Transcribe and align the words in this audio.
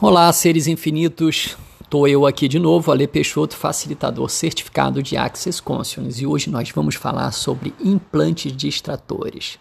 Olá, 0.00 0.32
seres 0.32 0.68
infinitos. 0.68 1.56
Estou 1.82 2.06
eu 2.06 2.24
aqui 2.24 2.46
de 2.46 2.60
novo, 2.60 2.92
Ale 2.92 3.08
Peixoto, 3.08 3.56
facilitador 3.56 4.30
certificado 4.30 5.02
de 5.02 5.16
Access 5.16 5.60
Consciousness, 5.60 6.20
e 6.20 6.26
hoje 6.26 6.50
nós 6.50 6.70
vamos 6.70 6.94
falar 6.94 7.32
sobre 7.32 7.74
implantes 7.80 8.56
distratores. 8.56 9.58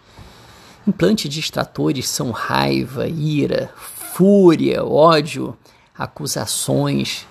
Implantes 0.87 1.33
distratores 1.33 2.07
são 2.07 2.29
raiva, 2.29 3.07
ira, 3.07 3.71
fúria, 3.75 4.85
ódio, 4.85 5.57
acusações, 5.97 7.25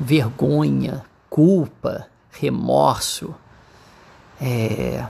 vergonha, 0.00 1.04
culpa, 1.28 2.08
remorso, 2.32 3.32
é, 4.40 5.06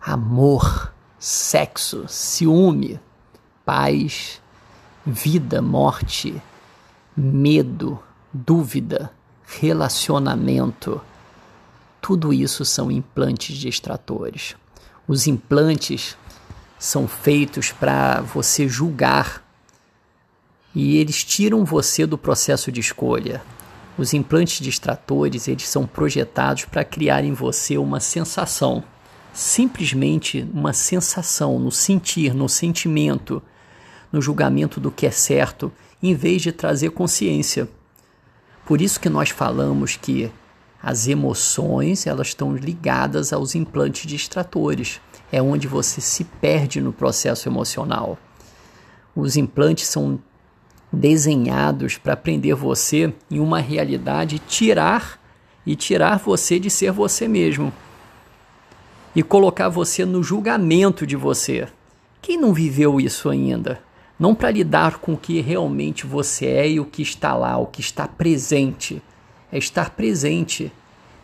amor, 0.00 0.92
sexo, 1.18 2.04
ciúme, 2.06 3.00
paz, 3.64 4.40
vida, 5.08 5.62
morte, 5.62 6.40
medo, 7.16 7.98
dúvida, 8.30 9.10
relacionamento. 9.46 11.00
Tudo 11.98 12.30
isso 12.30 12.62
são 12.64 12.90
implantes 12.90 13.56
distratores. 13.56 14.54
Os 15.06 15.26
implantes 15.26 16.14
são 16.78 17.08
feitos 17.08 17.72
para 17.72 18.20
você 18.20 18.68
julgar 18.68 19.42
e 20.74 20.98
eles 20.98 21.24
tiram 21.24 21.64
você 21.64 22.04
do 22.04 22.18
processo 22.18 22.70
de 22.70 22.80
escolha. 22.80 23.42
Os 23.96 24.12
implantes 24.12 24.60
distratores, 24.60 25.48
eles 25.48 25.66
são 25.66 25.86
projetados 25.86 26.66
para 26.66 26.84
criar 26.84 27.24
em 27.24 27.32
você 27.32 27.78
uma 27.78 27.98
sensação, 27.98 28.84
simplesmente 29.32 30.46
uma 30.52 30.74
sensação 30.74 31.58
no 31.58 31.72
sentir, 31.72 32.34
no 32.34 32.48
sentimento 32.48 33.42
no 34.12 34.22
julgamento 34.22 34.80
do 34.80 34.90
que 34.90 35.06
é 35.06 35.10
certo, 35.10 35.72
em 36.02 36.14
vez 36.14 36.42
de 36.42 36.52
trazer 36.52 36.90
consciência. 36.90 37.68
Por 38.64 38.80
isso 38.80 39.00
que 39.00 39.08
nós 39.08 39.30
falamos 39.30 39.96
que 39.96 40.30
as 40.82 41.08
emoções 41.08 42.06
elas 42.06 42.28
estão 42.28 42.54
ligadas 42.54 43.32
aos 43.32 43.54
implantes 43.54 44.06
distratores. 44.06 45.00
É 45.30 45.42
onde 45.42 45.66
você 45.66 46.00
se 46.00 46.24
perde 46.24 46.80
no 46.80 46.92
processo 46.92 47.48
emocional. 47.48 48.18
Os 49.14 49.36
implantes 49.36 49.88
são 49.88 50.18
desenhados 50.92 51.98
para 51.98 52.16
prender 52.16 52.54
você 52.54 53.12
em 53.30 53.40
uma 53.40 53.58
realidade, 53.58 54.38
tirar 54.38 55.20
e 55.66 55.76
tirar 55.76 56.18
você 56.18 56.58
de 56.58 56.70
ser 56.70 56.92
você 56.92 57.28
mesmo 57.28 57.72
e 59.14 59.22
colocar 59.22 59.68
você 59.68 60.04
no 60.04 60.22
julgamento 60.22 61.06
de 61.06 61.16
você. 61.16 61.66
Quem 62.22 62.38
não 62.38 62.54
viveu 62.54 63.00
isso 63.00 63.28
ainda? 63.28 63.80
Não 64.18 64.34
para 64.34 64.50
lidar 64.50 64.98
com 64.98 65.12
o 65.12 65.16
que 65.16 65.40
realmente 65.40 66.06
você 66.06 66.46
é 66.46 66.70
e 66.70 66.80
o 66.80 66.84
que 66.84 67.02
está 67.02 67.34
lá, 67.34 67.56
o 67.56 67.66
que 67.66 67.80
está 67.80 68.08
presente. 68.08 69.00
É 69.50 69.56
estar 69.56 69.90
presente, 69.90 70.72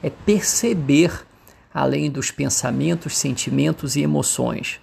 é 0.03 0.09
perceber 0.09 1.27
além 1.73 2.11
dos 2.11 2.31
pensamentos, 2.31 3.19
sentimentos 3.19 3.97
e 3.97 4.03
emoções. 4.03 4.81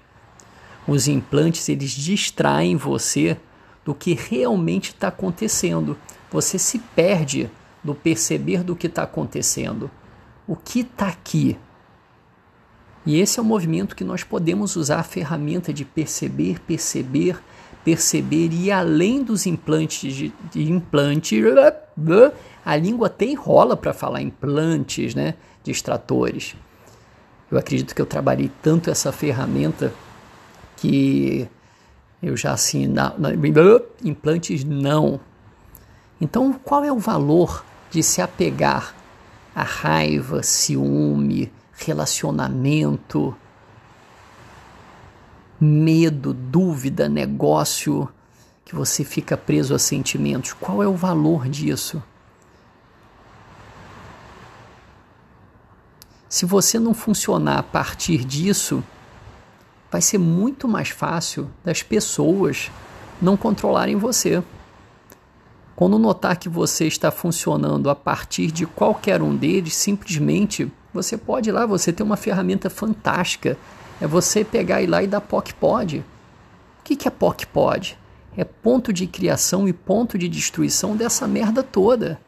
Os 0.86 1.08
implantes 1.08 1.70
eles 1.70 1.92
distraem 1.92 2.76
você 2.76 3.38
do 3.86 3.96
que 3.96 4.14
realmente 4.14 4.90
está 4.90 5.08
acontecendo. 5.08 5.98
Você 6.30 6.60
se 6.60 6.80
perde 6.80 7.50
do 7.84 7.96
perceber 7.96 8.64
do 8.64 8.76
que 8.76 8.88
está 8.88 9.04
acontecendo. 9.04 9.90
O 10.46 10.56
que 10.56 10.82
está 10.82 11.08
aqui? 11.08 11.58
E 13.06 13.20
esse 13.20 13.40
é 13.40 13.42
o 13.42 13.46
movimento 13.46 13.96
que 13.96 14.04
nós 14.04 14.24
podemos 14.24 14.76
usar 14.76 15.00
a 15.00 15.04
ferramenta 15.04 15.74
de 15.74 15.84
perceber, 15.84 16.60
perceber 16.60 17.40
perceber 17.84 18.50
e 18.52 18.72
além 18.72 19.24
dos 19.24 19.46
implantes 19.46 20.14
de, 20.14 20.34
de 20.52 20.72
implante, 20.72 21.42
a 22.64 22.76
língua 22.76 23.08
até 23.08 23.26
enrola 23.26 23.76
para 23.76 23.94
falar 23.94 24.22
implantes, 24.22 25.16
né, 25.16 25.36
de 25.64 25.72
extratores. 25.72 26.56
Eu 27.52 27.58
acredito 27.58 27.94
que 27.94 28.02
eu 28.02 28.06
trabalhei 28.06 28.52
tanto 28.62 28.90
essa 28.90 29.12
ferramenta 29.12 29.94
que 30.78 31.48
eu 32.22 32.38
já 32.38 32.54
assim, 32.54 32.88
na, 32.88 33.14
na, 33.18 33.32
implantes 34.04 34.64
não. 34.64 35.20
Então, 36.20 36.54
qual 36.54 36.84
é 36.84 36.92
o 36.92 37.00
valor 37.00 37.66
de 37.90 38.04
se 38.04 38.22
apegar 38.22 38.96
a 39.56 39.64
raiva, 39.64 40.44
ciúme, 40.44 41.52
relacionamento, 41.74 43.36
medo, 45.62 46.34
dúvida, 46.34 47.08
negócio, 47.08 48.10
que 48.66 48.74
você 48.74 49.04
fica 49.04 49.38
preso 49.38 49.76
a 49.76 49.80
sentimentos. 49.80 50.54
Qual 50.54 50.82
é 50.82 50.88
o 50.88 50.96
valor 50.96 51.48
disso? 51.48 52.02
Se 56.28 56.48
você 56.48 56.80
não 56.80 56.96
funcionar 56.96 57.60
a 57.60 57.64
partir 57.64 58.26
disso, 58.26 58.84
vai 59.92 60.02
ser 60.02 60.18
muito 60.18 60.68
mais 60.68 60.90
fácil 60.90 61.52
das 61.64 61.84
pessoas 61.84 62.72
não 63.22 63.38
controlarem 63.38 63.98
você. 63.98 64.42
Quando 65.76 66.00
notar 66.00 66.38
que 66.38 66.50
você 66.50 66.88
está 66.88 67.12
funcionando 67.12 67.90
a 67.90 67.96
partir 67.96 68.52
de 68.52 68.66
qualquer 68.66 69.22
um 69.22 69.36
deles, 69.36 69.76
simplesmente 69.76 70.72
você 70.94 71.18
pode 71.18 71.50
ir 71.50 71.52
lá, 71.52 71.66
você 71.66 71.92
tem 71.94 72.06
uma 72.06 72.18
ferramenta 72.18 72.70
fantástica 72.70 73.58
é 74.02 74.08
você 74.08 74.44
pegar 74.44 74.82
e 74.82 74.88
lá 74.88 75.04
e 75.04 75.08
dar 75.08 75.22
POC 75.22 75.54
pode. 75.54 76.00
O 76.80 76.84
que, 76.84 76.96
que 76.96 77.08
é 77.08 77.12
POC 77.12 77.46
pode? 77.46 77.98
É 78.36 78.44
ponto 78.44 78.92
de 78.92 79.06
criação 79.06 79.68
e 79.68 79.74
ponto 79.74 80.18
de 80.18 80.28
destruição 80.28 80.98
dessa 80.98 81.28
merda 81.28 81.62
toda. 81.62 82.20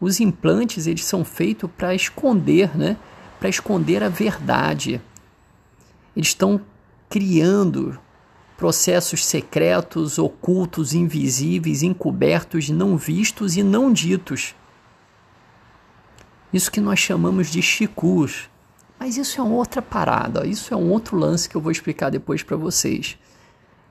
Os 0.00 0.20
implantes 0.20 0.86
eles 0.86 1.04
são 1.04 1.24
feitos 1.24 1.68
para 1.76 1.92
esconder, 1.92 2.76
né? 2.78 2.96
Para 3.40 3.48
esconder 3.48 4.02
a 4.04 4.08
verdade. 4.08 5.00
Eles 6.14 6.28
estão 6.28 6.60
criando 7.08 7.98
processos 8.56 9.24
secretos, 9.24 10.18
ocultos, 10.18 10.94
invisíveis, 10.94 11.82
encobertos, 11.82 12.68
não 12.68 12.96
vistos 12.96 13.56
e 13.56 13.62
não 13.62 13.92
ditos. 13.92 14.54
Isso 16.52 16.70
que 16.70 16.80
nós 16.80 16.98
chamamos 17.00 17.50
de 17.50 17.60
chicus. 17.60 18.48
Mas 18.98 19.16
isso 19.16 19.40
é 19.40 19.44
outra 19.44 19.80
parada, 19.80 20.46
isso 20.46 20.74
é 20.74 20.76
um 20.76 20.90
outro 20.90 21.16
lance 21.16 21.48
que 21.48 21.56
eu 21.56 21.60
vou 21.60 21.70
explicar 21.70 22.10
depois 22.10 22.42
para 22.42 22.56
vocês. 22.56 23.16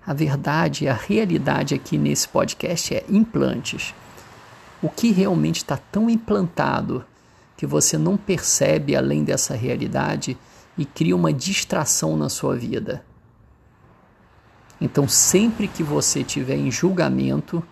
A 0.05 0.13
verdade, 0.13 0.87
a 0.87 0.93
realidade 0.93 1.73
aqui 1.73 1.97
nesse 1.97 2.27
podcast 2.27 2.95
é 2.95 3.05
implantes. 3.09 3.93
O 4.81 4.89
que 4.89 5.11
realmente 5.11 5.57
está 5.57 5.77
tão 5.77 6.09
implantado 6.09 7.05
que 7.55 7.65
você 7.65 7.97
não 7.97 8.15
percebe 8.15 8.95
além 8.95 9.23
dessa 9.23 9.55
realidade 9.55 10.37
e 10.77 10.85
cria 10.85 11.15
uma 11.15 11.33
distração 11.33 12.15
na 12.15 12.29
sua 12.29 12.55
vida. 12.55 13.03
Então, 14.79 15.07
sempre 15.07 15.67
que 15.67 15.81
você 15.81 16.23
tiver 16.23 16.55
em 16.55 16.69
julgamento, 16.69 17.63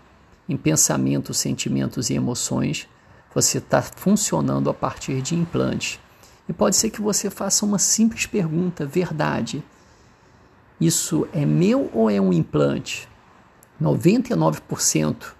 em 0.49 0.57
pensamentos, 0.57 1.37
sentimentos 1.37 2.09
e 2.09 2.15
emoções, 2.15 2.87
você 3.33 3.59
está 3.59 3.81
funcionando 3.81 4.69
a 4.69 4.73
partir 4.73 5.21
de 5.21 5.35
implantes. 5.35 5.99
E 6.47 6.53
pode 6.53 6.75
ser 6.75 6.89
que 6.89 7.01
você 7.01 7.29
faça 7.29 7.65
uma 7.65 7.79
simples 7.79 8.25
pergunta: 8.25 8.85
verdade, 8.85 9.63
isso 10.79 11.27
é 11.33 11.45
meu 11.45 11.89
ou 11.93 12.09
é 12.09 12.19
um 12.19 12.31
implante? 12.31 13.07
99% 13.81 15.33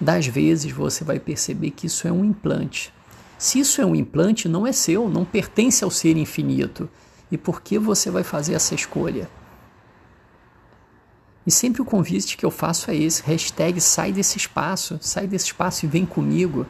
das 0.00 0.26
vezes 0.26 0.72
você 0.72 1.04
vai 1.04 1.20
perceber 1.20 1.70
que 1.70 1.86
isso 1.86 2.08
é 2.08 2.12
um 2.12 2.24
implante. 2.24 2.92
Se 3.38 3.60
isso 3.60 3.80
é 3.80 3.86
um 3.86 3.94
implante, 3.94 4.48
não 4.48 4.66
é 4.66 4.72
seu, 4.72 5.08
não 5.08 5.24
pertence 5.24 5.84
ao 5.84 5.90
ser 5.90 6.16
infinito. 6.16 6.88
E 7.30 7.38
por 7.38 7.60
que 7.60 7.78
você 7.78 8.10
vai 8.10 8.22
fazer 8.22 8.54
essa 8.54 8.74
escolha? 8.74 9.28
E 11.46 11.50
sempre 11.50 11.82
o 11.82 11.84
convite 11.84 12.36
que 12.36 12.44
eu 12.44 12.50
faço 12.50 12.90
é 12.90 12.96
esse: 12.96 13.22
hashtag 13.22 13.80
sai 13.80 14.12
desse 14.12 14.38
espaço, 14.38 14.98
sai 15.00 15.26
desse 15.26 15.46
espaço 15.46 15.84
e 15.84 15.88
vem 15.88 16.06
comigo. 16.06 16.66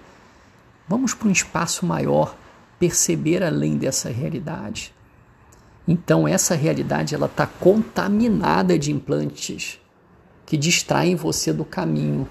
Vamos 0.89 1.15
para 1.15 1.29
um 1.29 1.33
espaço 1.33 1.85
maior 1.87 2.37
perceber 2.83 3.45
além 3.45 3.77
dessa 3.77 4.09
realidade. 4.09 4.93
Então 5.87 6.27
essa 6.27 6.57
realidade 6.57 7.15
ela 7.15 7.27
está 7.27 7.47
contaminada 7.47 8.77
de 8.77 8.91
implantes 8.91 9.79
que 10.45 10.57
distraem 10.57 11.15
você 11.15 11.53
do 11.53 11.65
caminho, 11.65 12.27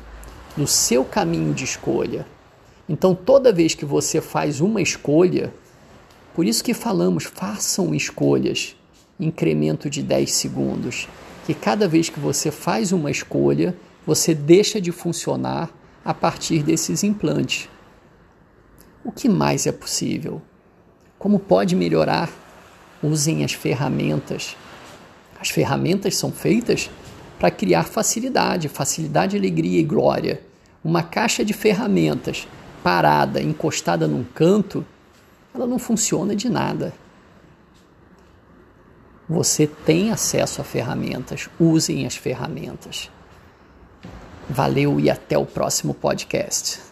do 0.57 0.67
seu 0.67 1.05
caminho 1.05 1.53
de 1.53 1.63
escolha. 1.63 2.27
Então 2.89 3.15
toda 3.15 3.53
vez 3.53 3.73
que 3.73 3.85
você 3.85 4.19
faz 4.19 4.59
uma 4.59 4.81
escolha, 4.81 5.53
por 6.35 6.45
isso 6.45 6.65
que 6.65 6.73
falamos, 6.73 7.23
façam 7.23 7.95
escolhas, 7.95 8.75
incremento 9.17 9.89
de 9.89 10.03
10 10.03 10.33
segundos, 10.33 11.07
que 11.45 11.53
cada 11.53 11.87
vez 11.87 12.09
que 12.09 12.19
você 12.19 12.51
faz 12.51 12.91
uma 12.91 13.09
escolha, 13.09 13.73
você 14.05 14.35
deixa 14.35 14.81
de 14.81 14.91
funcionar 14.91 15.69
a 16.03 16.13
partir 16.13 16.61
desses 16.61 17.05
implantes. 17.05 17.69
O 19.03 19.11
que 19.11 19.27
mais 19.27 19.65
é 19.65 19.71
possível? 19.71 20.41
Como 21.17 21.39
pode 21.39 21.75
melhorar? 21.75 22.29
Usem 23.01 23.43
as 23.43 23.53
ferramentas. 23.53 24.55
As 25.39 25.49
ferramentas 25.49 26.15
são 26.15 26.31
feitas 26.31 26.89
para 27.39 27.49
criar 27.49 27.83
facilidade, 27.83 28.69
facilidade, 28.69 29.35
alegria 29.35 29.79
e 29.79 29.83
glória. 29.83 30.41
Uma 30.83 31.01
caixa 31.01 31.43
de 31.43 31.53
ferramentas 31.53 32.47
parada, 32.83 33.41
encostada 33.41 34.07
num 34.07 34.23
canto, 34.23 34.85
ela 35.53 35.65
não 35.65 35.79
funciona 35.79 36.35
de 36.35 36.49
nada. 36.49 36.93
Você 39.27 39.65
tem 39.65 40.11
acesso 40.11 40.61
a 40.61 40.63
ferramentas, 40.63 41.49
usem 41.59 42.05
as 42.05 42.15
ferramentas. 42.15 43.09
Valeu 44.49 44.99
e 44.99 45.09
até 45.09 45.37
o 45.37 45.45
próximo 45.45 45.93
podcast. 45.93 46.90